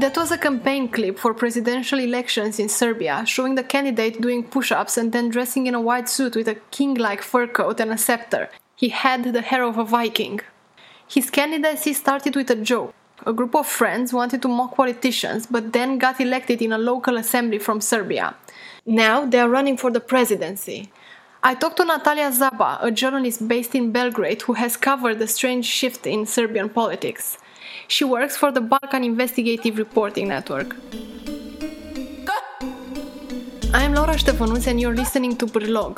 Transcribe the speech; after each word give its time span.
That 0.00 0.16
was 0.16 0.30
a 0.30 0.38
campaign 0.38 0.88
clip 0.88 1.18
for 1.18 1.34
presidential 1.34 1.98
elections 1.98 2.58
in 2.58 2.70
Serbia, 2.70 3.22
showing 3.26 3.54
the 3.54 3.62
candidate 3.62 4.22
doing 4.22 4.42
push 4.42 4.72
ups 4.72 4.96
and 4.96 5.12
then 5.12 5.28
dressing 5.28 5.66
in 5.66 5.74
a 5.74 5.80
white 5.80 6.08
suit 6.08 6.34
with 6.34 6.48
a 6.48 6.54
king 6.70 6.94
like 6.94 7.20
fur 7.20 7.46
coat 7.46 7.80
and 7.80 7.92
a 7.92 7.98
scepter. 7.98 8.48
He 8.74 8.88
had 8.88 9.24
the 9.24 9.42
hair 9.42 9.62
of 9.62 9.76
a 9.76 9.84
Viking. 9.84 10.40
His 11.06 11.28
candidacy 11.28 11.92
started 11.92 12.34
with 12.34 12.50
a 12.50 12.56
joke. 12.56 12.94
A 13.26 13.34
group 13.34 13.54
of 13.54 13.66
friends 13.66 14.14
wanted 14.14 14.40
to 14.40 14.48
mock 14.48 14.74
politicians, 14.74 15.46
but 15.46 15.74
then 15.74 15.98
got 15.98 16.18
elected 16.18 16.62
in 16.62 16.72
a 16.72 16.78
local 16.78 17.18
assembly 17.18 17.58
from 17.58 17.82
Serbia. 17.82 18.34
Now 18.86 19.26
they 19.26 19.38
are 19.38 19.50
running 19.50 19.76
for 19.76 19.90
the 19.90 20.00
presidency. 20.00 20.90
I 21.42 21.54
talked 21.54 21.76
to 21.76 21.84
Natalia 21.84 22.30
Zaba, 22.30 22.78
a 22.82 22.90
journalist 22.90 23.46
based 23.46 23.74
in 23.74 23.92
Belgrade 23.92 24.40
who 24.42 24.54
has 24.54 24.78
covered 24.78 25.18
the 25.18 25.26
strange 25.26 25.66
shift 25.66 26.06
in 26.06 26.24
Serbian 26.24 26.70
politics. 26.70 27.36
She 27.88 28.04
works 28.04 28.36
for 28.36 28.50
the 28.52 28.60
Balkan 28.60 29.04
Investigative 29.04 29.78
Reporting 29.78 30.28
Network. 30.28 30.76
I 33.72 33.82
am 33.84 33.92
Laura 33.94 34.16
Ștefănuț 34.16 34.66
and 34.66 34.80
you're 34.80 34.96
listening 34.96 35.36
to 35.36 35.46
Brlog. 35.46 35.94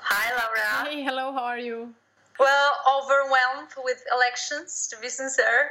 Hi, 0.00 0.30
Laura. 0.38 0.90
Hey, 0.90 1.02
hello, 1.02 1.32
how 1.32 1.44
are 1.44 1.58
you? 1.58 1.92
Well, 2.38 2.70
overwhelmed 2.96 3.72
with 3.84 4.02
elections, 4.12 4.88
to 4.90 4.96
be 5.00 5.08
sincere. 5.08 5.70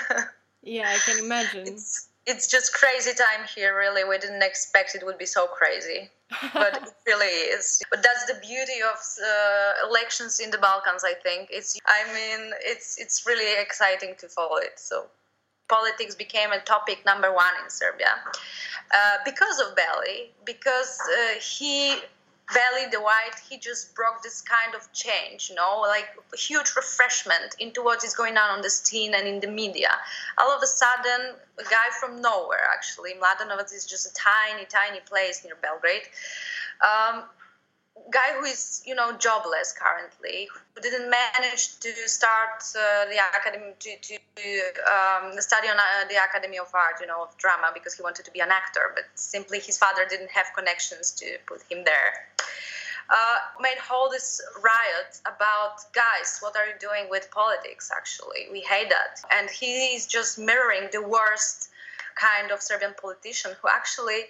Yeah, 0.68 0.88
I 0.90 0.98
can 1.06 1.24
imagine. 1.24 1.64
it's 1.72 2.08
it's 2.26 2.48
just 2.48 2.74
crazy 2.74 3.14
time 3.14 3.46
here. 3.54 3.78
Really, 3.78 4.02
we 4.02 4.18
didn't 4.18 4.42
expect 4.42 4.96
it 4.96 5.02
would 5.06 5.16
be 5.16 5.26
so 5.38 5.46
crazy, 5.46 6.10
but 6.52 6.76
it 6.82 6.94
really 7.06 7.26
is. 7.26 7.82
But 7.90 8.02
that's 8.02 8.26
the 8.26 8.38
beauty 8.40 8.80
of 8.82 8.98
uh, 9.24 9.88
elections 9.88 10.40
in 10.40 10.50
the 10.50 10.58
Balkans. 10.58 11.04
I 11.04 11.14
think 11.14 11.48
it's. 11.50 11.78
I 11.86 12.04
mean, 12.12 12.52
it's 12.60 12.98
it's 12.98 13.26
really 13.26 13.60
exciting 13.60 14.14
to 14.18 14.28
follow 14.28 14.56
it. 14.56 14.78
So, 14.78 15.06
politics 15.68 16.14
became 16.14 16.52
a 16.52 16.60
topic 16.60 17.04
number 17.04 17.32
one 17.32 17.52
in 17.62 17.70
Serbia 17.70 18.18
uh, 18.94 19.16
because 19.24 19.60
of 19.60 19.76
Beli, 19.76 20.30
because 20.44 20.98
uh, 21.00 21.40
he 21.40 21.96
Beli 22.54 22.86
the 22.92 23.00
White, 23.00 23.40
he 23.48 23.58
just 23.58 23.94
brought 23.94 24.22
this 24.22 24.40
kind 24.40 24.74
of 24.74 24.92
change, 24.92 25.50
you 25.50 25.56
know, 25.56 25.80
like 25.80 26.06
huge 26.36 26.74
refreshment 26.76 27.56
into 27.58 27.82
what 27.82 28.04
is 28.04 28.14
going 28.14 28.36
on 28.36 28.50
on 28.50 28.62
the 28.62 28.70
scene 28.70 29.14
and 29.14 29.26
in 29.26 29.40
the 29.40 29.48
media. 29.48 29.90
All 30.38 30.50
of 30.52 30.62
a 30.62 30.66
sudden, 30.66 31.34
a 31.58 31.64
guy 31.64 31.90
from 31.98 32.22
nowhere, 32.22 32.66
actually, 32.72 33.14
Mladenovac 33.14 33.74
is 33.74 33.84
just 33.84 34.06
a 34.06 34.14
tiny, 34.14 34.64
tiny 34.66 35.00
place 35.00 35.44
near 35.44 35.56
Belgrade. 35.60 36.02
Um, 36.82 37.24
guy 38.10 38.38
who 38.38 38.44
is 38.44 38.82
you 38.86 38.94
know 38.94 39.16
jobless 39.18 39.74
currently 39.76 40.48
who 40.74 40.80
didn't 40.80 41.10
manage 41.10 41.78
to 41.80 41.90
start 42.06 42.62
uh, 42.78 43.04
the 43.10 43.18
academy 43.38 43.72
to, 43.78 43.90
to 44.02 44.14
um, 44.86 45.32
study 45.40 45.68
on 45.68 45.76
uh, 45.76 46.06
the 46.08 46.16
academy 46.16 46.58
of 46.58 46.68
art 46.74 47.00
you 47.00 47.06
know 47.06 47.22
of 47.22 47.36
drama 47.36 47.70
because 47.74 47.94
he 47.94 48.02
wanted 48.02 48.24
to 48.24 48.30
be 48.30 48.40
an 48.40 48.50
actor 48.50 48.92
but 48.94 49.04
simply 49.14 49.58
his 49.58 49.76
father 49.78 50.04
didn't 50.08 50.30
have 50.30 50.46
connections 50.56 51.10
to 51.12 51.26
put 51.46 51.62
him 51.70 51.84
there. 51.84 52.28
Uh, 53.08 53.36
made 53.60 53.78
all 53.88 54.10
this 54.10 54.42
riot 54.56 55.20
about 55.26 55.76
guys 55.92 56.38
what 56.40 56.56
are 56.56 56.66
you 56.66 56.74
doing 56.80 57.06
with 57.08 57.30
politics 57.30 57.90
actually? 57.94 58.46
We 58.50 58.60
hate 58.60 58.90
that. 58.90 59.22
And 59.36 59.48
he 59.48 59.94
is 59.94 60.06
just 60.06 60.38
mirroring 60.38 60.88
the 60.92 61.02
worst 61.02 61.70
kind 62.16 62.50
of 62.50 62.60
serbian 62.60 62.94
politician 63.00 63.52
who 63.62 63.68
actually 63.68 64.22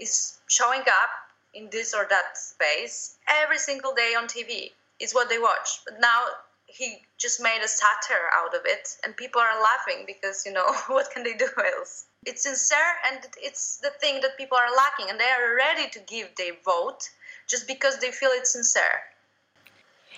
is 0.00 0.38
showing 0.48 0.80
up 0.80 1.10
in 1.54 1.68
this 1.70 1.94
or 1.94 2.06
that 2.10 2.36
space 2.36 3.16
every 3.28 3.58
single 3.58 3.94
day 3.94 4.14
on 4.16 4.26
TV. 4.26 4.72
Is 5.00 5.12
what 5.12 5.28
they 5.28 5.38
watch. 5.38 5.80
But 5.84 6.00
now 6.00 6.22
he 6.66 7.02
just 7.18 7.42
made 7.42 7.60
a 7.62 7.68
satire 7.68 8.30
out 8.34 8.54
of 8.54 8.62
it, 8.64 8.88
and 9.04 9.16
people 9.16 9.40
are 9.40 9.62
laughing 9.62 10.04
because 10.06 10.44
you 10.46 10.52
know 10.52 10.72
what 10.88 11.10
can 11.10 11.22
they 11.22 11.34
do 11.34 11.48
else? 11.76 12.06
It's 12.26 12.42
sincere, 12.42 12.92
and 13.06 13.20
it's 13.42 13.78
the 13.78 13.90
thing 14.00 14.20
that 14.22 14.36
people 14.36 14.58
are 14.58 14.74
lacking, 14.76 15.10
and 15.10 15.18
they 15.18 15.32
are 15.38 15.56
ready 15.56 15.88
to 15.90 16.00
give 16.00 16.34
their 16.36 16.54
vote 16.64 17.10
just 17.48 17.66
because 17.66 17.98
they 17.98 18.10
feel 18.10 18.30
it's 18.32 18.52
sincere. 18.52 19.02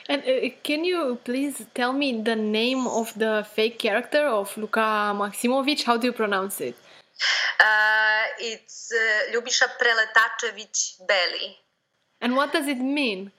And 0.08 0.22
uh, 0.22 0.50
can 0.62 0.84
you 0.84 1.18
please 1.24 1.66
tell 1.74 1.92
me 1.92 2.22
the 2.22 2.36
name 2.36 2.86
of 2.86 3.12
the 3.18 3.47
fake 3.54 3.78
character 3.78 4.26
of 4.26 4.56
Luka 4.56 5.12
Maximovic? 5.16 5.82
How 5.82 5.97
do 5.97 6.06
you 6.06 6.12
pronounce 6.12 6.60
it? 6.60 6.76
Uh, 7.60 8.25
it's 8.38 8.93
uh, 8.93 9.32
Ljubisha 9.32 9.69
Preletačević 9.81 11.06
Beli. 11.06 11.56
And 12.21 12.37
what 12.37 12.53
does 12.53 12.66
it 12.66 12.78
mean? 12.78 13.31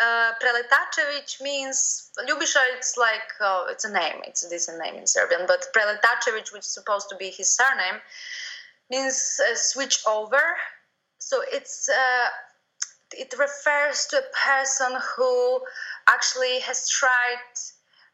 Uh, 0.00 0.32
Preletačević 0.40 1.40
means 1.40 2.10
Ljubisha. 2.28 2.60
It's 2.76 2.96
like 2.96 3.28
oh, 3.40 3.66
it's 3.70 3.84
a 3.84 3.92
name. 3.92 4.22
It's 4.26 4.44
a 4.44 4.50
decent 4.50 4.78
name 4.78 4.96
in 4.96 5.06
Serbian. 5.06 5.46
But 5.46 5.66
Preletačević, 5.74 6.52
which 6.52 6.66
is 6.66 6.74
supposed 6.74 7.08
to 7.10 7.16
be 7.16 7.30
his 7.30 7.54
surname, 7.56 8.00
means 8.90 9.40
uh, 9.40 9.54
switch 9.54 10.02
over. 10.06 10.42
So 11.18 11.42
it's 11.52 11.88
uh, 11.88 12.28
it 13.12 13.34
refers 13.38 14.06
to 14.06 14.16
a 14.18 14.28
person 14.48 14.98
who 15.16 15.60
actually 16.08 16.60
has 16.60 16.88
tried 16.88 17.52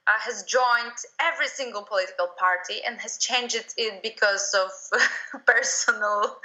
uh, 0.08 0.18
has 0.20 0.42
joined 0.44 0.96
every 1.20 1.48
single 1.48 1.82
political 1.82 2.28
party 2.38 2.80
and 2.86 2.98
has 2.98 3.18
changed 3.18 3.74
it 3.76 4.02
because 4.02 4.54
of 4.54 4.70
personal 5.46 6.38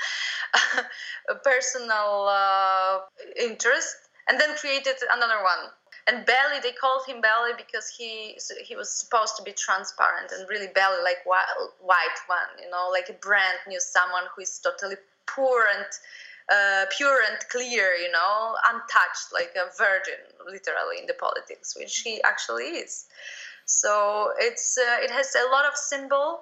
personal 1.43 2.27
uh, 2.29 2.99
interest 3.39 3.95
and 4.27 4.39
then 4.39 4.55
created 4.57 4.95
another 5.13 5.41
one 5.43 5.71
and 6.07 6.25
Beli 6.25 6.59
they 6.61 6.73
called 6.73 7.05
him 7.07 7.21
Beli 7.21 7.53
because 7.57 7.87
he 7.87 8.37
he 8.65 8.75
was 8.75 8.91
supposed 8.91 9.37
to 9.37 9.43
be 9.43 9.53
transparent 9.53 10.31
and 10.31 10.47
really 10.49 10.67
beli 10.75 11.01
like 11.03 11.23
white 11.25 12.19
one 12.27 12.51
you 12.61 12.69
know 12.69 12.89
like 12.91 13.07
a 13.09 13.13
brand 13.13 13.57
new 13.67 13.79
someone 13.79 14.23
who 14.35 14.41
is 14.41 14.59
totally 14.59 14.97
poor 15.25 15.65
and 15.75 15.85
uh, 16.51 16.85
pure 16.95 17.19
and 17.29 17.39
clear, 17.49 17.93
you 17.93 18.11
know, 18.11 18.55
untouched, 18.69 19.31
like 19.31 19.55
a 19.55 19.71
virgin, 19.77 20.19
literally 20.45 20.99
in 20.99 21.05
the 21.07 21.13
politics, 21.13 21.75
which 21.77 21.99
he 21.99 22.21
actually 22.23 22.65
is. 22.65 23.05
So 23.65 24.31
it's 24.39 24.77
uh, 24.77 25.03
it 25.03 25.11
has 25.11 25.35
a 25.35 25.51
lot 25.51 25.65
of 25.65 25.75
symbol. 25.75 26.41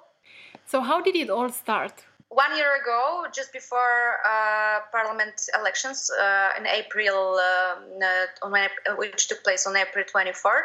So 0.66 0.80
how 0.80 1.00
did 1.00 1.16
it 1.16 1.30
all 1.30 1.48
start? 1.50 2.04
One 2.28 2.56
year 2.56 2.80
ago, 2.80 3.26
just 3.34 3.52
before 3.52 4.16
uh, 4.24 4.80
parliament 4.90 5.34
elections 5.58 6.10
uh, 6.10 6.50
in 6.58 6.66
April, 6.66 7.38
um, 7.38 7.82
uh, 8.02 8.94
which 8.96 9.28
took 9.28 9.44
place 9.44 9.66
on 9.66 9.76
April 9.76 10.02
24th, 10.02 10.62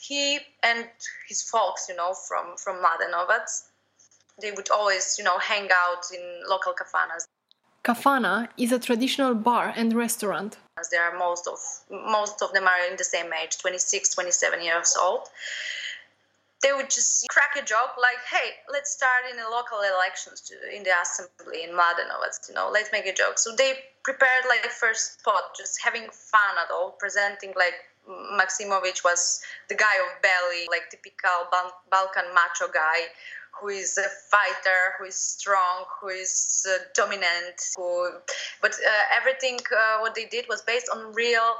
he 0.00 0.38
and 0.62 0.86
his 1.28 1.42
folks, 1.42 1.86
you 1.88 1.96
know, 1.96 2.14
from 2.14 2.56
from 2.56 2.76
Mladenovac, 2.76 3.46
they 4.40 4.52
would 4.52 4.70
always, 4.70 5.16
you 5.18 5.24
know, 5.24 5.38
hang 5.38 5.68
out 5.84 6.04
in 6.14 6.22
local 6.48 6.72
kafanas. 6.72 7.26
Kafana 7.84 8.48
is 8.56 8.70
a 8.70 8.78
traditional 8.78 9.34
bar 9.34 9.72
and 9.74 9.94
restaurant. 9.94 10.58
There 10.90 11.02
are 11.02 11.18
most 11.18 11.48
of 11.48 11.58
most 11.90 12.42
of 12.42 12.52
them 12.52 12.66
are 12.68 12.90
in 12.90 12.96
the 12.96 13.04
same 13.04 13.32
age, 13.32 13.58
26, 13.58 14.14
27 14.14 14.62
years 14.62 14.96
old 15.00 15.28
they 16.62 16.72
would 16.72 16.90
just 16.90 17.26
crack 17.28 17.56
a 17.56 17.62
joke 17.62 17.94
like, 17.96 18.18
"Hey, 18.30 18.56
let's 18.68 18.90
start 18.90 19.24
in 19.30 19.36
the 19.36 19.48
local 19.48 19.80
elections 19.80 20.40
to, 20.48 20.54
in 20.74 20.82
the 20.82 20.92
assembly 21.00 21.64
in 21.64 21.70
Mladenovac. 21.70 22.48
You 22.48 22.54
know, 22.54 22.70
let's 22.70 22.90
make 22.92 23.06
a 23.06 23.12
joke." 23.12 23.38
So 23.38 23.54
they 23.54 23.78
prepared 24.02 24.44
like 24.48 24.62
the 24.62 24.68
first 24.68 25.20
spot, 25.20 25.56
just 25.56 25.80
having 25.82 26.08
fun 26.10 26.54
at 26.62 26.70
all, 26.70 26.96
presenting 26.98 27.52
like 27.56 27.74
Maximovic 28.08 29.04
was 29.04 29.42
the 29.68 29.74
guy 29.74 29.96
of 30.04 30.22
Beli, 30.22 30.66
like 30.70 30.90
typical 30.90 31.46
Balkan 31.90 32.34
macho 32.34 32.68
guy 32.72 33.08
who 33.60 33.68
is 33.68 33.98
a 33.98 34.08
fighter, 34.30 34.94
who 34.98 35.04
is 35.06 35.16
strong, 35.16 35.84
who 36.00 36.08
is 36.08 36.66
uh, 36.68 36.78
dominant. 36.94 37.56
Who, 37.76 38.10
but 38.60 38.72
uh, 38.72 39.02
everything 39.16 39.58
uh, 39.76 39.98
what 39.98 40.14
they 40.14 40.26
did 40.26 40.46
was 40.48 40.62
based 40.62 40.88
on 40.94 41.12
real 41.12 41.54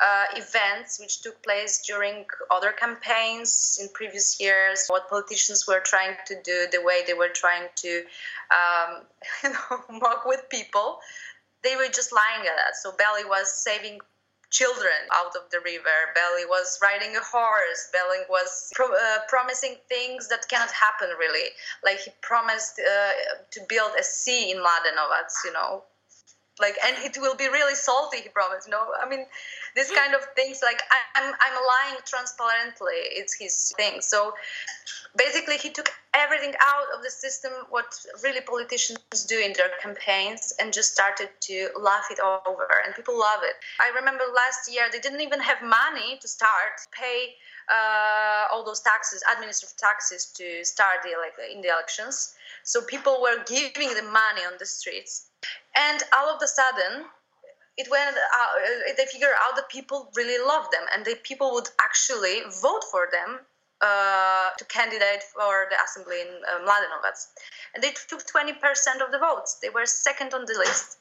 uh, 0.00 0.24
events 0.36 0.98
which 0.98 1.22
took 1.22 1.42
place 1.42 1.82
during 1.86 2.24
other 2.50 2.72
campaigns 2.72 3.78
in 3.80 3.88
previous 3.94 4.40
years, 4.40 4.86
what 4.88 5.08
politicians 5.08 5.66
were 5.66 5.80
trying 5.80 6.16
to 6.26 6.34
do, 6.42 6.66
the 6.72 6.82
way 6.82 7.02
they 7.06 7.14
were 7.14 7.28
trying 7.28 7.68
to 7.76 8.02
um, 8.50 9.02
you 9.44 9.50
know, 9.50 9.84
mock 10.00 10.24
with 10.26 10.48
people. 10.48 11.00
They 11.62 11.76
were 11.76 11.88
just 11.92 12.12
lying 12.12 12.46
at 12.46 12.56
that. 12.56 12.76
So 12.76 12.92
Beli 12.92 13.24
was 13.24 13.52
saving 13.52 14.00
children 14.50 14.94
out 15.12 15.34
of 15.34 15.50
the 15.50 15.58
river. 15.64 15.98
Beli 16.14 16.46
was 16.46 16.78
riding 16.80 17.16
a 17.16 17.20
horse. 17.20 17.90
Beli 17.92 18.22
was 18.30 18.70
pro- 18.74 18.94
uh, 18.94 19.18
promising 19.28 19.76
things 19.88 20.28
that 20.28 20.48
cannot 20.48 20.70
happen 20.70 21.08
really. 21.18 21.50
Like 21.82 21.98
he 21.98 22.12
promised 22.20 22.78
uh, 22.78 23.42
to 23.50 23.60
build 23.68 23.92
a 23.98 24.04
sea 24.04 24.52
in 24.52 24.58
Mladenovac, 24.58 25.26
you 25.44 25.52
know, 25.52 25.82
like 26.60 26.76
and 26.84 26.96
it 27.04 27.16
will 27.20 27.34
be 27.34 27.48
really 27.48 27.74
salty 27.74 28.18
he 28.18 28.28
promised 28.28 28.68
no? 28.68 28.78
I 29.02 29.08
mean 29.08 29.26
this 29.74 29.90
kind 29.90 30.14
of 30.14 30.20
things 30.36 30.60
like 30.62 30.80
I, 30.90 31.20
am 31.20 31.32
I'm, 31.32 31.34
I'm 31.40 31.54
lying 31.54 32.00
transparently 32.04 32.94
it's 33.18 33.34
his 33.34 33.72
thing. 33.76 34.00
So 34.00 34.34
basically 35.16 35.56
he 35.56 35.70
took 35.70 35.90
everything 36.14 36.54
out 36.60 36.96
of 36.96 37.02
the 37.02 37.10
system 37.10 37.52
what 37.70 37.98
really 38.22 38.40
politicians 38.40 39.24
do 39.28 39.38
in 39.38 39.52
their 39.54 39.70
campaigns 39.82 40.52
and 40.60 40.72
just 40.72 40.92
started 40.92 41.28
to 41.40 41.70
laugh 41.80 42.06
it 42.10 42.20
over 42.20 42.68
and 42.86 42.94
people 42.94 43.18
love 43.18 43.40
it. 43.42 43.56
I 43.80 43.90
remember 43.98 44.24
last 44.34 44.72
year 44.72 44.84
they 44.92 45.00
didn't 45.00 45.22
even 45.22 45.40
have 45.40 45.60
money 45.62 46.18
to 46.20 46.28
start 46.28 46.86
pay 46.92 47.34
uh, 47.66 48.52
all 48.52 48.64
those 48.64 48.80
taxes 48.80 49.22
administrative 49.34 49.76
taxes 49.76 50.26
to 50.36 50.64
start 50.64 51.02
the 51.02 51.10
like 51.18 51.34
in 51.52 51.62
the 51.62 51.68
elections. 51.68 52.34
So 52.62 52.80
people 52.82 53.20
were 53.20 53.42
giving 53.44 53.88
the 53.94 54.02
money 54.02 54.42
on 54.46 54.54
the 54.58 54.66
streets 54.66 55.30
and 55.76 56.02
all 56.16 56.28
of 56.34 56.42
a 56.42 56.46
sudden 56.46 57.04
it 57.76 57.88
went 57.90 58.16
out, 58.34 58.50
they 58.96 59.06
figured 59.06 59.34
out 59.42 59.56
that 59.56 59.68
people 59.68 60.10
really 60.14 60.38
loved 60.46 60.72
them 60.72 60.86
and 60.94 61.04
the 61.04 61.16
people 61.22 61.52
would 61.54 61.68
actually 61.80 62.42
vote 62.62 62.84
for 62.90 63.08
them 63.10 63.40
uh, 63.80 64.50
to 64.56 64.64
candidate 64.66 65.22
for 65.34 65.66
the 65.70 65.76
assembly 65.82 66.20
in 66.20 66.28
uh, 66.28 66.64
Mladenovac. 66.64 67.18
And 67.74 67.82
they 67.82 67.90
took 68.08 68.24
20% 68.24 68.54
of 69.04 69.10
the 69.10 69.18
votes. 69.18 69.58
They 69.60 69.68
were 69.68 69.86
second 69.86 70.32
on 70.32 70.44
the 70.46 70.54
list. 70.54 70.98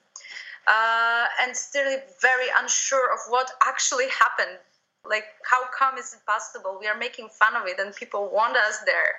Uh, 0.68 1.25
and 1.42 1.56
still 1.56 2.00
very 2.22 2.48
unsure 2.60 3.13
of 3.13 3.19
what 3.30 3.51
actually 3.66 4.07
happened. 4.10 4.57
Like, 5.06 5.25
how 5.50 5.62
come 5.78 5.98
is 5.98 6.13
it 6.13 6.22
possible? 6.25 6.78
We 6.80 6.88
are 6.88 6.98
making 6.98 7.30
fun 7.30 7.56
of 7.56 7.68
it 7.68 7.80
and 7.80 7.94
people 7.95 8.31
want 8.34 8.56
us 8.56 8.80
there. 8.86 9.16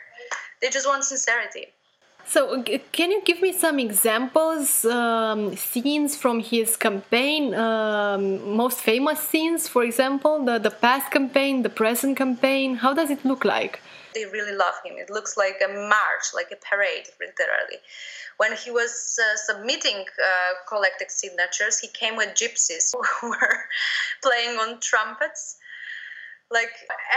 They 0.60 0.70
just 0.70 0.86
want 0.86 1.04
sincerity. 1.04 1.66
So, 2.26 2.62
can 2.92 3.10
you 3.10 3.22
give 3.24 3.40
me 3.42 3.52
some 3.52 3.78
examples, 3.78 4.84
um, 4.84 5.56
scenes 5.56 6.16
from 6.16 6.40
his 6.40 6.76
campaign, 6.76 7.54
um, 7.54 8.56
most 8.56 8.80
famous 8.80 9.20
scenes, 9.20 9.68
for 9.68 9.82
example, 9.82 10.44
the, 10.44 10.58
the 10.58 10.70
past 10.70 11.10
campaign, 11.10 11.62
the 11.62 11.68
present 11.68 12.16
campaign? 12.16 12.76
How 12.76 12.94
does 12.94 13.10
it 13.10 13.24
look 13.24 13.44
like? 13.44 13.80
They 14.14 14.24
really 14.26 14.56
love 14.56 14.74
him. 14.84 14.94
It 14.96 15.10
looks 15.10 15.36
like 15.36 15.60
a 15.64 15.68
march, 15.68 16.26
like 16.34 16.50
a 16.50 16.56
parade, 16.56 17.08
literally. 17.20 17.78
When 18.38 18.52
he 18.56 18.70
was 18.70 19.18
uh, 19.20 19.36
submitting 19.36 20.00
uh, 20.00 20.52
collected 20.68 21.10
signatures, 21.10 21.78
he 21.78 21.88
came 21.88 22.16
with 22.16 22.30
gypsies 22.30 22.92
who 23.20 23.30
were 23.30 23.58
playing 24.22 24.58
on 24.58 24.80
trumpets 24.80 25.58
like 26.50 26.72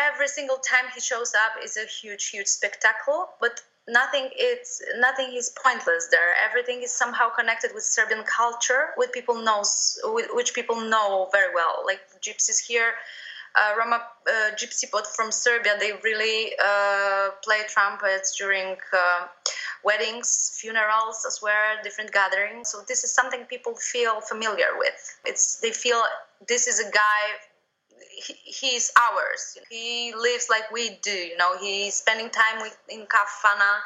every 0.09 0.27
single 0.27 0.57
time 0.57 0.85
he 0.95 1.01
shows 1.01 1.33
up 1.33 1.63
is 1.63 1.77
a 1.77 1.85
huge 1.85 2.29
huge 2.29 2.47
spectacle 2.47 3.29
but 3.39 3.61
nothing 3.87 4.29
is 4.37 4.81
nothing 4.97 5.33
is 5.33 5.51
pointless 5.63 6.07
there 6.11 6.35
everything 6.47 6.81
is 6.81 6.91
somehow 6.91 7.29
connected 7.29 7.71
with 7.73 7.83
serbian 7.83 8.23
culture 8.23 8.89
with 8.97 9.11
people 9.11 9.41
knows 9.41 9.99
which 10.33 10.53
people 10.53 10.81
know 10.81 11.29
very 11.31 11.53
well 11.53 11.83
like 11.85 12.01
gypsies 12.21 12.59
here 12.59 12.93
uh, 13.57 13.73
Roma 13.77 14.01
uh, 14.27 14.51
gypsy 14.55 14.89
pot 14.91 15.07
from 15.07 15.31
Serbia, 15.31 15.75
they 15.79 15.91
really 16.03 16.53
uh, 16.63 17.29
play 17.43 17.61
trumpets 17.67 18.37
during 18.37 18.77
uh, 18.93 19.27
weddings, 19.83 20.57
funerals 20.61 21.25
as 21.25 21.39
well, 21.41 21.77
different 21.83 22.11
gatherings. 22.11 22.69
So 22.69 22.83
this 22.87 23.03
is 23.03 23.11
something 23.11 23.45
people 23.45 23.75
feel 23.75 24.21
familiar 24.21 24.77
with. 24.77 25.17
It's 25.25 25.57
they 25.57 25.71
feel 25.71 26.01
this 26.47 26.67
is 26.67 26.79
a 26.79 26.91
guy 26.91 27.21
he, 28.17 28.33
he's 28.43 28.91
ours. 28.97 29.57
He 29.69 30.13
lives 30.13 30.47
like 30.49 30.71
we 30.71 30.97
do. 31.01 31.11
You 31.11 31.37
know, 31.37 31.57
he's 31.57 31.95
spending 31.95 32.29
time 32.29 32.61
with, 32.61 32.77
in 32.89 33.05
Kafana. 33.05 33.79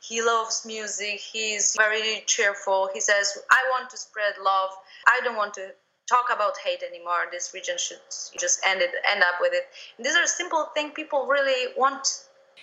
He 0.00 0.22
loves 0.22 0.64
music. 0.66 1.20
He's 1.20 1.74
very 1.76 2.22
cheerful. 2.26 2.90
He 2.92 3.00
says, 3.00 3.38
"I 3.50 3.60
want 3.70 3.90
to 3.90 3.96
spread 3.96 4.34
love. 4.42 4.70
I 5.06 5.20
don't 5.24 5.36
want 5.36 5.54
to 5.54 5.70
talk 6.08 6.26
about 6.32 6.54
hate 6.64 6.82
anymore. 6.82 7.26
This 7.32 7.52
region 7.54 7.76
should 7.78 8.00
just 8.38 8.60
end 8.66 8.82
it, 8.82 8.90
end 9.10 9.22
up 9.22 9.40
with 9.40 9.52
it." 9.52 9.64
And 9.96 10.06
these 10.06 10.16
are 10.16 10.26
simple 10.26 10.68
things 10.74 10.92
people 10.94 11.26
really 11.26 11.72
want. 11.76 12.06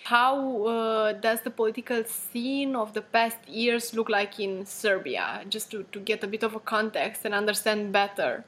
How 0.04 0.64
uh, 0.66 1.12
does 1.12 1.40
the 1.40 1.50
political 1.50 2.04
scene 2.04 2.76
of 2.76 2.92
the 2.92 3.00
past 3.00 3.38
years 3.48 3.94
look 3.94 4.10
like 4.10 4.38
in 4.38 4.66
Serbia? 4.66 5.44
Just 5.48 5.70
to, 5.70 5.84
to 5.92 5.98
get 5.98 6.22
a 6.22 6.26
bit 6.26 6.42
of 6.42 6.54
a 6.54 6.60
context 6.60 7.24
and 7.24 7.34
understand 7.34 7.92
better. 7.92 8.44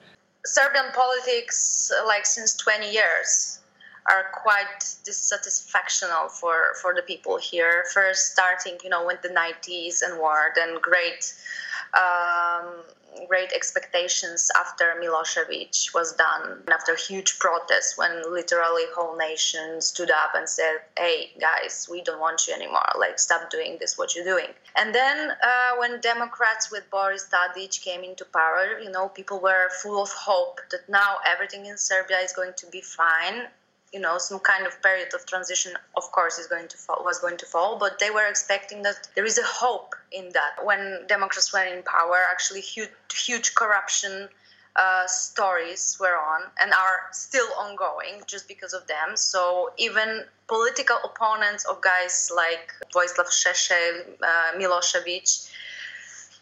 Serbian 0.46 0.92
politics, 0.92 1.90
like 2.06 2.24
since 2.24 2.54
20 2.54 2.90
years, 2.90 3.58
are 4.10 4.30
quite 4.32 4.80
dissatisfactional 5.04 6.30
for, 6.30 6.74
for 6.80 6.94
the 6.94 7.02
people 7.02 7.36
here. 7.36 7.84
First, 7.92 8.32
starting, 8.32 8.78
you 8.84 8.90
know, 8.90 9.04
with 9.04 9.22
the 9.22 9.28
90s 9.28 10.02
and 10.02 10.18
war, 10.18 10.52
then 10.54 10.78
great 10.80 11.34
um, 11.94 12.82
great 13.28 13.52
expectations 13.52 14.50
after 14.56 14.94
Milosevic 15.00 15.94
was 15.94 16.12
done, 16.12 16.62
after 16.70 16.94
huge 16.94 17.38
protests 17.38 17.96
when 17.96 18.22
literally 18.32 18.82
whole 18.94 19.16
nation 19.16 19.80
stood 19.80 20.10
up 20.10 20.34
and 20.34 20.48
said, 20.48 20.76
"Hey 20.98 21.32
guys, 21.40 21.88
we 21.90 22.02
don't 22.02 22.20
want 22.20 22.46
you 22.46 22.54
anymore. 22.54 22.92
Like, 22.98 23.18
stop 23.18 23.50
doing 23.50 23.78
this. 23.80 23.96
What 23.96 24.14
you're 24.14 24.24
doing." 24.24 24.52
And 24.76 24.94
then 24.94 25.30
uh, 25.30 25.76
when 25.78 26.00
Democrats 26.00 26.70
with 26.70 26.90
Boris 26.90 27.26
Tadic 27.32 27.82
came 27.82 28.04
into 28.04 28.24
power, 28.26 28.78
you 28.78 28.90
know, 28.90 29.08
people 29.08 29.40
were 29.40 29.70
full 29.82 30.02
of 30.02 30.10
hope 30.10 30.60
that 30.70 30.88
now 30.88 31.16
everything 31.26 31.66
in 31.66 31.78
Serbia 31.78 32.18
is 32.18 32.32
going 32.32 32.52
to 32.56 32.66
be 32.66 32.80
fine 32.80 33.48
you 33.96 34.02
know 34.06 34.18
some 34.18 34.40
kind 34.50 34.64
of 34.66 34.74
period 34.82 35.10
of 35.14 35.24
transition 35.32 35.72
of 35.96 36.04
course 36.16 36.36
is 36.42 36.46
going 36.54 36.68
to 36.68 36.76
fall 36.84 37.00
was 37.10 37.18
going 37.24 37.38
to 37.42 37.46
fall 37.46 37.78
but 37.84 37.92
they 38.02 38.10
were 38.10 38.28
expecting 38.34 38.82
that 38.82 38.98
there 39.14 39.24
is 39.32 39.38
a 39.38 39.48
hope 39.62 39.94
in 40.12 40.24
that 40.38 40.52
when 40.68 40.80
democrats 41.14 41.48
were 41.54 41.68
in 41.74 41.82
power 41.82 42.18
actually 42.34 42.60
huge 42.60 42.90
huge 43.26 43.54
corruption 43.54 44.28
uh, 44.76 45.06
stories 45.06 45.96
were 45.98 46.16
on 46.16 46.42
and 46.60 46.70
are 46.72 46.98
still 47.10 47.48
ongoing 47.58 48.22
just 48.26 48.46
because 48.46 48.74
of 48.74 48.86
them. 48.86 49.16
So 49.16 49.70
even 49.78 50.24
political 50.48 50.98
opponents 51.02 51.64
of 51.64 51.80
guys 51.80 52.30
like 52.34 52.72
Vojislav 52.94 53.28
Šešelj, 53.42 54.04
uh, 54.22 54.58
Milosevic, 54.58 55.50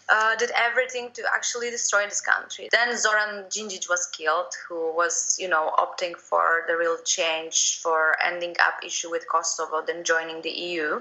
uh, 0.09 0.37
did 0.37 0.51
everything 0.57 1.11
to 1.13 1.23
actually 1.35 1.71
destroy 1.71 2.05
this 2.05 2.21
country. 2.21 2.69
Then 2.71 2.97
Zoran 2.97 3.45
Djindjic 3.45 3.89
was 3.89 4.07
killed, 4.09 4.53
who 4.69 4.95
was, 4.95 5.37
you 5.39 5.49
know, 5.49 5.73
opting 5.79 6.17
for 6.17 6.65
the 6.67 6.77
real 6.77 6.99
change, 7.05 7.79
for 7.83 8.17
ending 8.25 8.55
up 8.61 8.85
issue 8.85 9.11
with 9.11 9.27
Kosovo, 9.29 9.83
then 9.87 10.05
joining 10.05 10.43
the 10.43 10.51
EU. 10.51 11.01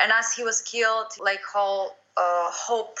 And 0.00 0.12
as 0.12 0.32
he 0.32 0.42
was 0.42 0.62
killed, 0.62 1.12
like 1.20 1.40
whole 1.44 1.96
uh, 2.16 2.50
hope 2.50 2.98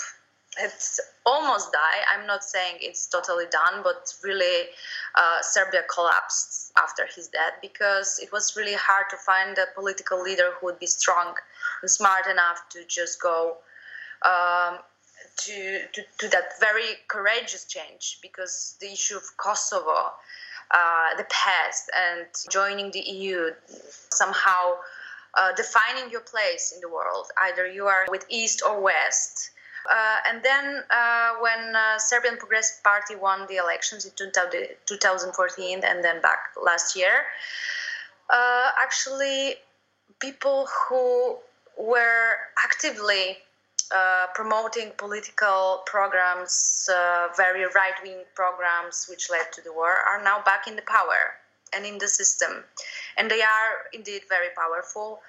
it's 0.58 1.00
almost 1.24 1.72
died. 1.72 2.04
I'm 2.14 2.26
not 2.26 2.42
saying 2.42 2.76
it's 2.80 3.06
totally 3.06 3.44
done, 3.50 3.82
but 3.82 4.12
really, 4.24 4.68
uh, 5.14 5.42
Serbia 5.42 5.82
collapsed 5.92 6.72
after 6.78 7.06
his 7.14 7.28
death 7.28 7.54
because 7.60 8.18
it 8.22 8.32
was 8.32 8.56
really 8.56 8.74
hard 8.74 9.06
to 9.10 9.16
find 9.16 9.58
a 9.58 9.66
political 9.74 10.22
leader 10.22 10.52
who 10.58 10.66
would 10.66 10.78
be 10.78 10.86
strong 10.86 11.34
and 11.82 11.90
smart 11.90 12.26
enough 12.26 12.68
to 12.70 12.84
just 12.86 13.20
go 13.20 13.58
um, 14.22 14.78
to, 15.36 15.80
to, 15.92 16.02
to 16.18 16.28
that 16.28 16.58
very 16.60 16.96
courageous 17.08 17.64
change 17.64 18.18
because 18.22 18.76
the 18.80 18.92
issue 18.92 19.16
of 19.16 19.22
Kosovo, 19.36 20.12
uh, 20.70 21.16
the 21.16 21.24
past, 21.24 21.90
and 21.94 22.26
joining 22.50 22.90
the 22.90 23.00
EU 23.00 23.50
somehow 24.10 24.76
uh, 25.36 25.52
defining 25.54 26.10
your 26.10 26.22
place 26.22 26.72
in 26.74 26.80
the 26.80 26.88
world. 26.88 27.26
Either 27.42 27.66
you 27.66 27.86
are 27.86 28.06
with 28.08 28.24
East 28.28 28.62
or 28.66 28.80
West. 28.80 29.50
Uh, 29.88 30.16
and 30.28 30.42
then 30.42 30.82
uh, 30.90 31.34
when 31.40 31.76
uh, 31.76 31.98
Serbian 31.98 32.36
Progressive 32.36 32.82
Party 32.82 33.14
won 33.14 33.46
the 33.48 33.56
elections 33.56 34.04
in 34.04 34.12
2014 34.16 35.80
and 35.84 36.02
then 36.02 36.20
back 36.20 36.38
last 36.60 36.96
year, 36.96 37.26
uh, 38.30 38.70
actually 38.80 39.54
people 40.20 40.66
who 40.88 41.36
were 41.78 42.36
actively 42.64 43.38
uh, 43.94 44.26
promoting 44.34 44.90
political 44.96 45.82
programs, 45.86 46.88
uh, 46.92 47.28
very 47.36 47.64
right 47.74 47.94
wing 48.02 48.24
programs 48.34 49.06
which 49.08 49.30
led 49.30 49.52
to 49.52 49.62
the 49.62 49.72
war, 49.72 49.92
are 49.92 50.22
now 50.22 50.42
back 50.42 50.66
in 50.66 50.76
the 50.76 50.82
power 50.82 51.38
and 51.72 51.84
in 51.84 51.98
the 51.98 52.08
system. 52.08 52.64
And 53.16 53.30
they 53.30 53.42
are 53.42 53.86
indeed 53.92 54.22
very 54.28 54.48
powerful. 54.56 55.20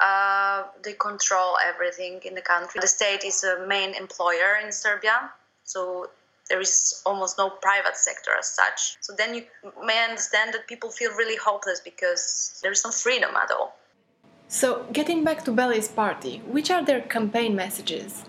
Uh, 0.00 0.64
they 0.82 0.92
control 0.94 1.56
everything 1.64 2.20
in 2.24 2.34
the 2.34 2.42
country. 2.42 2.80
The 2.80 2.88
state 2.88 3.24
is 3.24 3.44
a 3.44 3.66
main 3.66 3.94
employer 3.94 4.58
in 4.62 4.72
Serbia, 4.72 5.30
so 5.64 6.10
there 6.48 6.60
is 6.60 7.02
almost 7.06 7.38
no 7.38 7.48
private 7.50 7.96
sector 7.96 8.32
as 8.38 8.48
such. 8.48 8.96
So 9.00 9.14
then 9.16 9.34
you 9.34 9.44
may 9.84 10.04
understand 10.04 10.52
that 10.52 10.66
people 10.66 10.90
feel 10.90 11.12
really 11.12 11.36
hopeless 11.36 11.80
because 11.80 12.58
there 12.62 12.72
is 12.72 12.84
no 12.84 12.90
freedom 12.90 13.34
at 13.36 13.50
all. 13.50 13.76
So, 14.48 14.86
getting 14.92 15.24
back 15.24 15.44
to 15.44 15.52
Beli's 15.52 15.88
party, 15.88 16.42
which 16.46 16.70
are 16.70 16.84
their 16.84 17.00
campaign 17.00 17.56
messages? 17.56 18.24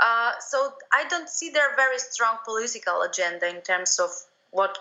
Uh, 0.00 0.32
so, 0.40 0.72
I 0.92 1.04
don't 1.08 1.28
see 1.28 1.50
their 1.50 1.76
very 1.76 1.98
strong 1.98 2.38
political 2.44 3.02
agenda 3.02 3.48
in 3.48 3.60
terms 3.62 3.98
of 3.98 4.10
what 4.50 4.78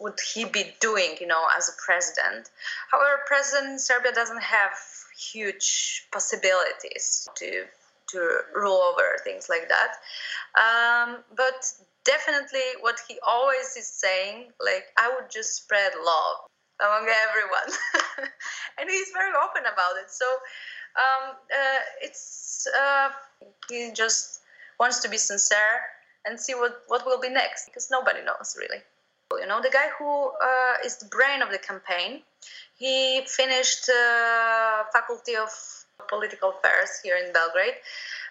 would 0.00 0.18
he 0.34 0.44
be 0.44 0.74
doing, 0.80 1.16
you 1.20 1.26
know, 1.26 1.46
as 1.56 1.68
a 1.68 1.72
president. 1.84 2.50
However, 2.90 3.20
President 3.26 3.80
Serbia 3.80 4.12
doesn't 4.12 4.42
have 4.42 4.72
huge 5.18 6.06
possibilities 6.12 7.28
to 7.36 7.64
to 8.08 8.38
rule 8.54 8.80
over 8.92 9.18
things 9.24 9.48
like 9.48 9.68
that. 9.68 9.96
Um, 10.54 11.24
but 11.36 11.72
definitely, 12.04 12.60
what 12.80 13.00
he 13.08 13.18
always 13.26 13.76
is 13.76 13.88
saying, 13.88 14.52
like, 14.60 14.84
I 14.96 15.12
would 15.14 15.28
just 15.28 15.56
spread 15.56 15.92
love 16.04 16.36
among 16.80 17.08
everyone. 17.08 17.70
And 18.78 18.90
he's 18.90 19.08
very 19.16 19.32
open 19.32 19.64
about 19.64 19.96
it. 20.02 20.10
So 20.10 20.26
Um, 20.96 21.36
uh, 21.52 21.80
it's 22.00 22.66
uh, 22.66 23.10
he 23.68 23.92
just 23.92 24.40
wants 24.80 25.00
to 25.00 25.08
be 25.08 25.18
sincere 25.18 25.80
and 26.24 26.40
see 26.40 26.54
what, 26.54 26.82
what 26.88 27.04
will 27.04 27.20
be 27.20 27.28
next 27.28 27.66
because 27.66 27.88
nobody 27.90 28.22
knows 28.24 28.56
really. 28.58 28.80
You 29.38 29.46
know, 29.46 29.60
the 29.60 29.70
guy 29.70 29.88
who 29.98 30.30
uh, 30.30 30.74
is 30.84 30.96
the 30.96 31.06
brain 31.06 31.42
of 31.42 31.50
the 31.50 31.58
campaign, 31.58 32.22
he 32.78 33.22
finished 33.26 33.90
uh, 33.90 34.84
Faculty 34.92 35.36
of 35.36 35.50
Political 36.08 36.54
Affairs 36.56 36.90
here 37.02 37.16
in 37.16 37.32
Belgrade, 37.32 37.74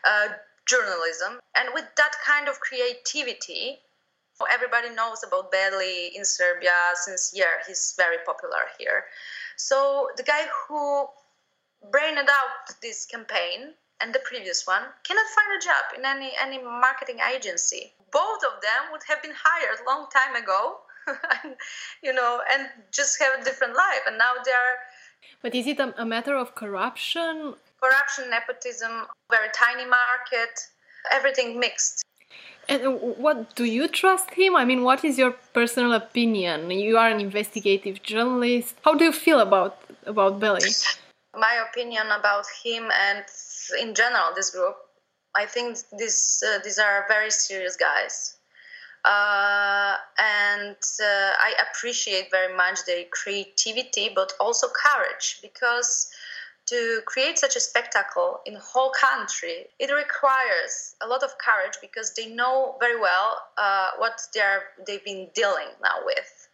uh, 0.07 0.29
journalism, 0.65 1.39
and 1.55 1.69
with 1.73 1.85
that 1.97 2.13
kind 2.25 2.47
of 2.47 2.59
creativity, 2.59 3.79
everybody 4.51 4.89
knows 4.93 5.23
about 5.25 5.51
Beli 5.51 6.11
in 6.15 6.25
Serbia 6.25 6.75
since 6.95 7.31
year. 7.33 7.61
He's 7.67 7.93
very 7.97 8.17
popular 8.25 8.67
here. 8.77 9.05
So 9.55 10.09
the 10.17 10.23
guy 10.23 10.43
who 10.67 11.07
brained 11.91 12.17
out 12.17 12.75
this 12.81 13.05
campaign 13.05 13.73
and 14.01 14.13
the 14.13 14.19
previous 14.19 14.67
one 14.67 14.83
cannot 15.07 15.25
find 15.35 15.49
a 15.55 15.63
job 15.63 15.83
in 15.97 16.05
any 16.05 16.33
any 16.39 16.61
marketing 16.61 17.19
agency. 17.33 17.93
Both 18.11 18.43
of 18.43 18.61
them 18.61 18.91
would 18.91 19.01
have 19.07 19.21
been 19.21 19.33
hired 19.35 19.79
long 19.87 20.07
time 20.11 20.35
ago, 20.35 20.79
and, 21.43 21.55
you 22.03 22.13
know, 22.13 22.41
and 22.51 22.67
just 22.91 23.19
have 23.21 23.39
a 23.39 23.43
different 23.43 23.75
life. 23.75 24.03
And 24.07 24.17
now 24.17 24.33
they're. 24.43 24.75
But 25.41 25.55
is 25.55 25.67
it 25.67 25.79
a, 25.79 25.93
a 26.01 26.05
matter 26.05 26.35
of 26.35 26.55
corruption? 26.55 27.55
Corruption, 27.81 28.29
nepotism, 28.29 29.05
very 29.29 29.49
tiny 29.53 29.85
market, 29.85 30.59
everything 31.11 31.59
mixed. 31.59 32.03
And 32.67 32.99
what 33.17 33.55
do 33.55 33.65
you 33.65 33.87
trust 33.87 34.31
him? 34.31 34.55
I 34.55 34.65
mean, 34.65 34.83
what 34.83 35.03
is 35.03 35.17
your 35.17 35.31
personal 35.53 35.93
opinion? 35.93 36.71
You 36.71 36.97
are 36.97 37.09
an 37.09 37.19
investigative 37.19 38.01
journalist. 38.01 38.75
How 38.83 38.95
do 38.95 39.05
you 39.05 39.11
feel 39.11 39.39
about 39.39 39.77
about 40.05 40.39
Beli? 40.39 40.69
My 41.37 41.63
opinion 41.69 42.07
about 42.11 42.45
him 42.63 42.89
and 42.91 43.23
in 43.81 43.93
general 43.93 44.33
this 44.35 44.51
group, 44.51 44.75
I 45.35 45.45
think 45.45 45.77
this 45.97 46.41
uh, 46.43 46.59
these 46.63 46.79
are 46.79 47.05
very 47.07 47.29
serious 47.29 47.75
guys, 47.75 48.37
uh, 49.03 49.97
and 50.17 50.77
uh, 51.03 51.31
I 51.47 51.53
appreciate 51.65 52.31
very 52.31 52.55
much 52.55 52.85
their 52.85 53.03
creativity, 53.11 54.11
but 54.15 54.33
also 54.39 54.67
courage 54.67 55.39
because 55.41 56.09
to 56.67 57.01
create 57.05 57.37
such 57.37 57.55
a 57.55 57.59
spectacle 57.59 58.41
in 58.45 58.53
the 58.53 58.59
whole 58.59 58.91
country, 58.91 59.67
it 59.79 59.91
requires 59.91 60.95
a 61.01 61.07
lot 61.07 61.23
of 61.23 61.37
courage 61.37 61.77
because 61.81 62.13
they 62.13 62.27
know 62.27 62.75
very 62.79 62.99
well 62.99 63.37
uh, 63.57 63.91
what 63.97 64.21
they're 64.33 64.63
they've 64.85 65.05
been 65.05 65.27
dealing 65.33 65.69
now 65.81 65.99
with. 66.05 66.49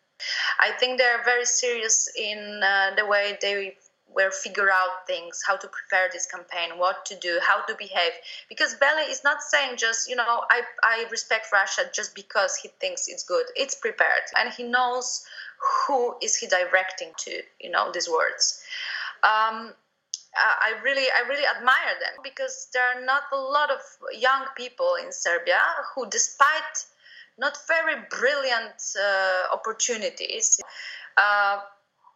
I 0.60 0.72
think 0.72 0.98
they're 0.98 1.24
very 1.24 1.46
serious 1.46 2.10
in 2.16 2.62
uh, 2.64 2.92
the 2.96 3.06
way 3.06 3.38
they 3.42 3.76
were 4.14 4.32
figure 4.32 4.70
out 4.70 5.08
things, 5.08 5.42
how 5.46 5.56
to 5.56 5.68
prepare 5.68 6.10
this 6.12 6.26
campaign, 6.26 6.78
what 6.78 7.06
to 7.06 7.16
do, 7.16 7.40
how 7.42 7.62
to 7.62 7.76
behave. 7.76 8.12
Because 8.50 8.76
Beli 8.76 9.04
is 9.04 9.24
not 9.24 9.42
saying 9.42 9.78
just, 9.78 10.10
you 10.10 10.16
know, 10.16 10.44
I, 10.50 10.62
I 10.84 11.06
respect 11.10 11.48
Russia 11.54 11.84
just 11.94 12.14
because 12.14 12.56
he 12.56 12.70
thinks 12.80 13.08
it's 13.08 13.24
good. 13.24 13.46
It's 13.56 13.76
prepared. 13.76 14.24
And 14.38 14.54
he 14.54 14.64
knows 14.64 15.26
who 15.88 16.16
is 16.22 16.36
he 16.36 16.48
directing 16.48 17.12
to, 17.20 17.42
you 17.60 17.70
know, 17.70 17.92
these 17.94 18.10
words. 18.10 18.62
Um, 19.24 19.74
I 20.36 20.82
really, 20.84 21.06
I 21.12 21.28
really 21.28 21.46
admire 21.46 21.96
them 22.00 22.22
because 22.24 22.68
there 22.74 22.84
are 22.84 23.02
not 23.06 23.24
a 23.34 23.38
lot 23.38 23.70
of 23.70 23.82
young 24.18 24.46
people 24.56 24.96
in 24.96 25.12
Serbia 25.12 25.60
who, 25.94 26.10
despite 26.10 26.86
not 27.38 27.58
very 27.68 27.96
brilliant 28.10 28.80
uh, 28.98 29.54
opportunities, 29.54 30.60
uh, 31.18 31.60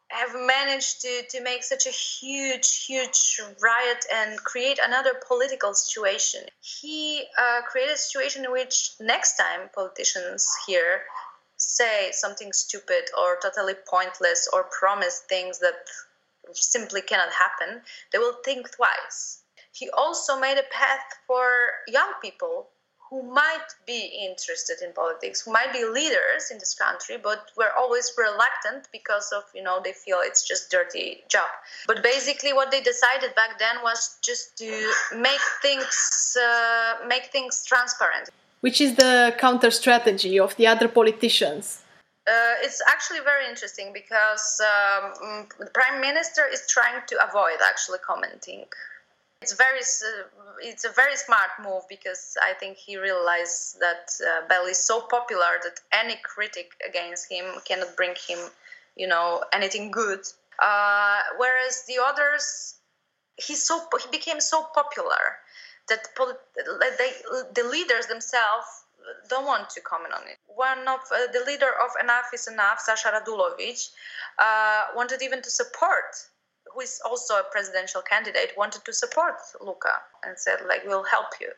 have 0.09 0.35
managed 0.35 1.01
to, 1.01 1.23
to 1.29 1.41
make 1.41 1.63
such 1.63 1.87
a 1.87 1.89
huge, 1.89 2.85
huge 2.85 3.41
riot 3.61 4.05
and 4.13 4.37
create 4.39 4.79
another 4.83 5.13
political 5.27 5.73
situation. 5.73 6.41
He 6.61 7.25
uh, 7.37 7.61
created 7.63 7.95
a 7.95 7.97
situation 7.97 8.45
in 8.45 8.51
which 8.51 8.91
next 8.99 9.35
time 9.35 9.69
politicians 9.73 10.47
here 10.67 11.01
say 11.57 12.09
something 12.11 12.53
stupid 12.53 13.03
or 13.19 13.37
totally 13.41 13.73
pointless 13.89 14.47
or 14.53 14.65
promise 14.79 15.23
things 15.27 15.59
that 15.59 15.87
simply 16.53 17.01
cannot 17.01 17.31
happen, 17.31 17.81
they 18.11 18.17
will 18.17 18.37
think 18.43 18.71
twice. 18.75 19.41
He 19.71 19.89
also 19.89 20.39
made 20.39 20.57
a 20.57 20.63
path 20.71 21.05
for 21.27 21.49
young 21.87 22.13
people 22.21 22.69
who 23.09 23.21
might 23.21 23.67
be 23.85 24.27
interested 24.27 24.77
in 24.83 24.91
politics, 24.93 25.41
who 25.41 25.51
might 25.51 25.71
be 25.71 25.85
leaders 25.85 26.49
in 26.51 26.57
this 26.57 26.73
country, 26.73 27.17
but 27.21 27.51
were 27.55 27.71
always 27.77 28.11
reluctant 28.17 28.87
because 28.91 29.31
of, 29.31 29.43
you 29.53 29.61
know, 29.61 29.79
they 29.83 29.93
feel 29.93 30.17
it's 30.21 30.47
just 30.47 30.71
dirty 30.71 31.23
job. 31.29 31.49
But 31.87 32.01
basically, 32.01 32.53
what 32.53 32.71
they 32.71 32.81
decided 32.81 33.35
back 33.35 33.59
then 33.59 33.75
was 33.83 34.17
just 34.23 34.57
to 34.57 34.69
make 35.17 35.39
things 35.61 36.37
uh, 36.41 37.05
make 37.07 37.25
things 37.31 37.63
transparent. 37.65 38.29
Which 38.61 38.81
is 38.81 38.95
the 38.95 39.35
counter 39.37 39.69
strategy 39.69 40.39
of 40.39 40.55
the 40.55 40.65
other 40.65 40.87
politicians. 40.87 41.84
Uh, 42.27 42.55
it's 42.61 42.81
actually 42.87 43.19
very 43.19 43.47
interesting 43.47 43.93
because 43.93 44.59
um, 44.61 45.13
mm, 45.23 45.57
the 45.59 45.67
prime 45.67 46.01
minister 46.01 46.41
is 46.51 46.65
trying 46.67 47.01
to 47.05 47.15
avoid 47.27 47.59
actually 47.63 47.99
commenting. 47.99 48.65
It's 49.41 49.53
very, 49.53 49.79
uh, 49.79 50.23
it's 50.59 50.85
a 50.85 50.89
very 50.89 51.15
smart 51.17 51.51
move 51.61 51.83
because 51.87 52.35
I 52.41 52.53
think 52.53 52.77
he 52.77 52.97
realized 52.97 53.79
that 53.79 54.09
uh, 54.25 54.47
Bell 54.47 54.65
is 54.65 54.83
so 54.83 55.01
popular 55.01 55.59
that 55.63 55.79
any 55.91 56.15
critic 56.23 56.71
against 56.87 57.31
him 57.31 57.45
cannot 57.63 57.95
bring 57.95 58.15
him, 58.27 58.39
you 58.95 59.07
know, 59.07 59.43
anything 59.53 59.91
good. 59.91 60.21
Uh, 60.57 61.19
whereas 61.37 61.83
the 61.87 61.99
others, 62.03 62.75
he's 63.35 63.61
so 63.61 63.87
he 64.01 64.09
became 64.09 64.39
so 64.39 64.63
popular 64.73 65.37
that 65.89 66.07
they, 66.97 67.11
the 67.53 67.69
leaders 67.69 68.07
themselves 68.07 68.84
don't 69.29 69.45
want 69.45 69.69
to 69.71 69.81
comment 69.81 70.13
on 70.13 70.27
it. 70.27 70.37
One 70.47 70.87
of 70.87 70.99
uh, 71.11 71.31
the 71.33 71.43
leader 71.45 71.71
of 71.83 71.91
Enough 72.01 72.25
is 72.33 72.47
Enough, 72.47 72.79
Sasha 72.79 73.09
Radulovic, 73.09 73.89
uh, 74.39 74.83
wanted 74.95 75.21
even 75.21 75.41
to 75.41 75.49
support, 75.49 76.15
who 76.73 76.81
is 76.81 77.01
also 77.05 77.35
a 77.35 77.43
presidential 77.51 78.01
candidate, 78.01 78.51
wanted 78.57 78.83
to 78.85 78.93
support 78.93 79.35
Luka 79.61 79.95
and 80.23 80.37
said 80.37 80.59
like, 80.67 80.83
"We'll 80.85 81.03
help 81.03 81.39
you." 81.39 81.51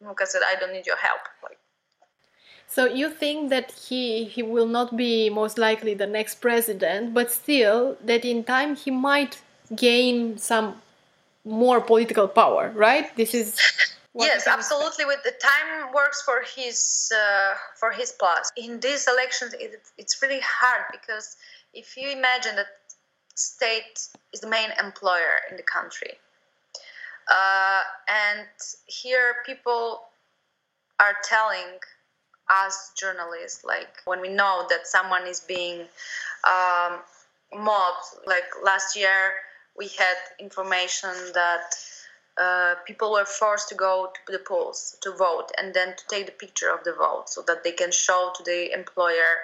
Luka 0.00 0.26
said, 0.26 0.42
"I 0.44 0.58
don't 0.58 0.72
need 0.72 0.86
your 0.86 0.96
help." 0.96 1.20
Like. 1.42 1.58
So 2.68 2.84
you 2.84 3.10
think 3.10 3.50
that 3.50 3.72
he 3.72 4.24
he 4.24 4.42
will 4.42 4.66
not 4.66 4.96
be 4.96 5.30
most 5.30 5.58
likely 5.58 5.94
the 5.94 6.06
next 6.06 6.36
president, 6.36 7.14
but 7.14 7.32
still 7.32 7.96
that 8.04 8.24
in 8.24 8.44
time 8.44 8.76
he 8.76 8.90
might 8.90 9.40
gain 9.74 10.38
some 10.38 10.80
more 11.44 11.80
political 11.80 12.28
power, 12.28 12.72
right? 12.74 13.14
This 13.16 13.34
is 13.34 13.58
yes 14.18 14.46
absolutely 14.46 15.04
with 15.04 15.22
the 15.24 15.32
time 15.40 15.92
works 15.94 16.22
for 16.22 16.42
his 16.56 17.12
uh, 17.14 17.54
for 17.76 17.90
his 17.92 18.12
plus. 18.12 18.50
In 18.56 18.80
these 18.80 19.06
elections 19.08 19.54
it, 19.58 19.82
it's 19.96 20.20
really 20.22 20.40
hard 20.42 20.84
because 20.92 21.36
if 21.74 21.96
you 21.96 22.10
imagine 22.10 22.56
that 22.56 22.66
state 23.34 24.08
is 24.32 24.40
the 24.40 24.48
main 24.48 24.70
employer 24.78 25.40
in 25.50 25.56
the 25.56 25.62
country 25.62 26.18
uh, 27.28 27.82
and 28.08 28.48
here 28.86 29.36
people 29.46 30.02
are 31.00 31.16
telling 31.22 31.78
us 32.50 32.92
journalists 32.98 33.64
like 33.64 33.88
when 34.06 34.20
we 34.20 34.28
know 34.28 34.66
that 34.70 34.86
someone 34.86 35.26
is 35.26 35.40
being 35.40 35.80
um, 36.44 36.98
mobbed 37.54 38.06
like 38.26 38.44
last 38.64 38.96
year 38.96 39.32
we 39.76 39.86
had 39.86 40.16
information 40.40 41.10
that 41.34 41.74
uh, 42.38 42.76
people 42.86 43.12
were 43.12 43.24
forced 43.24 43.68
to 43.68 43.74
go 43.74 44.10
to 44.26 44.32
the 44.32 44.38
polls 44.38 44.96
to 45.02 45.12
vote 45.12 45.50
and 45.58 45.74
then 45.74 45.96
to 45.96 46.04
take 46.08 46.26
the 46.26 46.32
picture 46.32 46.70
of 46.70 46.84
the 46.84 46.92
vote 46.92 47.24
so 47.28 47.42
that 47.46 47.64
they 47.64 47.72
can 47.72 47.90
show 47.90 48.30
to 48.36 48.42
the 48.44 48.72
employer, 48.72 49.38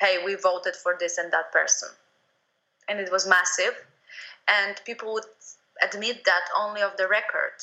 hey, 0.00 0.22
we 0.24 0.34
voted 0.36 0.76
for 0.76 0.96
this 0.98 1.18
and 1.18 1.32
that 1.32 1.50
person. 1.52 1.88
And 2.88 3.00
it 3.00 3.10
was 3.10 3.26
massive. 3.26 3.74
And 4.48 4.80
people 4.84 5.12
would 5.14 5.24
admit 5.82 6.24
that 6.24 6.42
only 6.56 6.82
of 6.82 6.96
the 6.96 7.08
record 7.08 7.58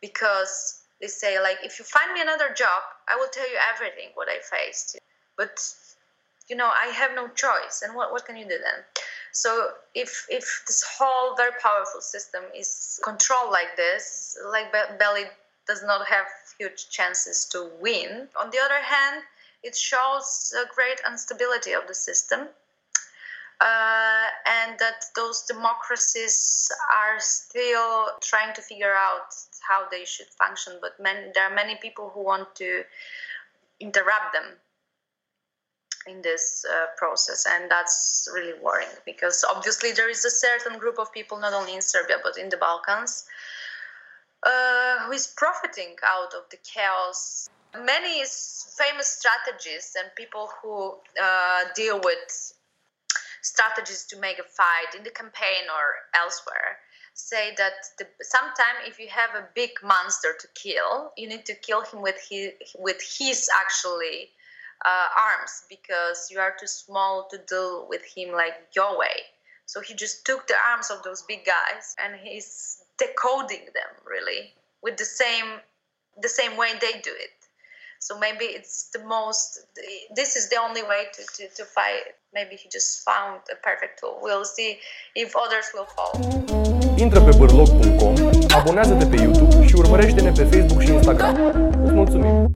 because 0.00 0.82
they 1.00 1.08
say, 1.08 1.40
like, 1.40 1.58
if 1.64 1.78
you 1.78 1.84
find 1.84 2.12
me 2.12 2.20
another 2.20 2.54
job, 2.54 2.82
I 3.08 3.16
will 3.16 3.28
tell 3.32 3.50
you 3.50 3.58
everything 3.74 4.10
what 4.14 4.28
I 4.28 4.38
faced. 4.38 4.98
But, 5.36 5.58
you 6.48 6.54
know, 6.54 6.68
I 6.68 6.86
have 6.92 7.12
no 7.16 7.26
choice. 7.28 7.82
And 7.82 7.96
what, 7.96 8.12
what 8.12 8.26
can 8.26 8.36
you 8.36 8.44
do 8.44 8.58
then? 8.58 8.84
So 9.32 9.72
if 9.94 10.26
if 10.28 10.64
this 10.66 10.82
whole 10.82 11.36
very 11.36 11.52
powerful 11.62 12.00
system 12.00 12.44
is 12.54 13.00
controlled 13.04 13.50
like 13.50 13.76
this, 13.76 14.36
like 14.50 14.72
Beli 14.98 15.24
does 15.66 15.82
not 15.84 16.06
have 16.06 16.26
huge 16.58 16.90
chances 16.90 17.46
to 17.46 17.70
win. 17.80 18.28
On 18.40 18.50
the 18.50 18.58
other 18.58 18.82
hand, 18.82 19.22
it 19.62 19.76
shows 19.76 20.52
a 20.56 20.66
great 20.74 21.00
instability 21.06 21.72
of 21.72 21.86
the 21.86 21.94
system. 21.94 22.48
Uh, 23.60 24.26
and 24.46 24.78
that 24.78 25.04
those 25.14 25.42
democracies 25.42 26.72
are 26.90 27.20
still 27.20 28.08
trying 28.22 28.54
to 28.54 28.62
figure 28.62 28.94
out 28.94 29.34
how 29.68 29.86
they 29.90 30.02
should 30.06 30.28
function, 30.28 30.72
but 30.80 30.98
many, 30.98 31.30
there 31.34 31.44
are 31.44 31.54
many 31.54 31.74
people 31.76 32.08
who 32.14 32.24
want 32.24 32.54
to 32.54 32.82
interrupt 33.78 34.32
them 34.32 34.56
in 36.06 36.22
this 36.22 36.64
uh, 36.64 36.86
process 36.96 37.46
and 37.48 37.70
that's 37.70 38.26
really 38.32 38.58
worrying 38.62 38.88
because 39.04 39.44
obviously 39.54 39.92
there 39.92 40.08
is 40.08 40.24
a 40.24 40.30
certain 40.30 40.78
group 40.78 40.98
of 40.98 41.12
people 41.12 41.38
not 41.38 41.52
only 41.52 41.74
in 41.74 41.82
serbia 41.82 42.16
but 42.22 42.38
in 42.38 42.48
the 42.48 42.56
balkans 42.56 43.26
uh, 44.42 45.00
who 45.00 45.12
is 45.12 45.26
profiting 45.36 45.96
out 46.02 46.32
of 46.34 46.48
the 46.50 46.56
chaos. 46.64 47.48
Many 47.74 48.24
famous 48.76 49.08
strategists 49.20 49.94
and 49.96 50.10
people 50.16 50.48
who 50.62 50.94
uh, 51.22 51.64
deal 51.74 52.00
with 52.02 52.52
strategies 53.42 54.04
to 54.06 54.18
make 54.18 54.38
a 54.38 54.42
fight 54.42 54.94
in 54.96 55.04
the 55.04 55.10
campaign 55.10 55.64
or 55.68 56.20
elsewhere 56.20 56.78
say 57.14 57.54
that 57.58 57.72
the, 57.98 58.06
sometimes 58.22 58.78
if 58.86 58.98
you 58.98 59.08
have 59.08 59.30
a 59.34 59.46
big 59.54 59.70
monster 59.84 60.34
to 60.40 60.48
kill, 60.54 61.12
you 61.16 61.28
need 61.28 61.44
to 61.46 61.54
kill 61.54 61.82
him 61.82 62.00
with 62.00 62.16
his, 62.28 62.52
with 62.78 63.00
his 63.18 63.48
actually 63.60 64.30
uh, 64.84 65.08
arms 65.28 65.64
because 65.68 66.28
you 66.30 66.38
are 66.38 66.54
too 66.58 66.66
small 66.66 67.28
to 67.30 67.38
deal 67.38 67.86
with 67.88 68.02
him 68.04 68.32
like 68.32 68.54
your 68.74 68.98
way. 68.98 69.16
So 69.66 69.80
he 69.80 69.94
just 69.94 70.24
took 70.26 70.46
the 70.48 70.56
arms 70.70 70.90
of 70.90 71.02
those 71.02 71.22
big 71.22 71.44
guys 71.44 71.94
and 72.02 72.18
he's 72.20 72.82
decoding 72.98 73.66
them 73.72 73.92
really 74.04 74.52
with 74.82 74.96
the 74.96 75.04
same 75.04 75.60
the 76.20 76.28
same 76.28 76.56
way 76.56 76.70
they 76.80 77.00
do 77.00 77.14
it. 77.26 77.30
So 78.00 78.18
maybe 78.18 78.46
it's 78.46 78.88
the 78.94 79.04
most. 79.04 79.66
This 80.14 80.34
is 80.34 80.48
the 80.48 80.56
only 80.56 80.82
way 80.82 81.04
to, 81.14 81.22
to, 81.36 81.54
to 81.54 81.64
fight. 81.64 82.16
Maybe 82.32 82.56
he 82.56 82.68
just 82.70 83.04
found 83.04 83.40
a 83.52 83.56
perfect 83.56 84.00
tool. 84.00 84.18
We'll 84.22 84.44
see 84.44 84.78
if 85.14 85.36
others 85.36 85.66
will 85.74 85.86
follow. 85.96 86.18
Intră 86.96 87.20
pe 87.20 87.36
bârloc.com, 87.36 88.14
abonează-te 88.58 89.06
pe 89.06 89.16
YouTube 89.16 89.66
și 89.66 89.74
urmărește-ne 89.74 90.32
pe 90.32 90.44
Facebook 90.44 90.82
și 90.82 90.92
Instagram. 90.92 91.34
Îți 91.84 91.92
mulțumim! 91.92 92.49